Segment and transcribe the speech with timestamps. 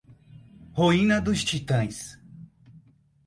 [0.73, 2.17] Ruína dos titãs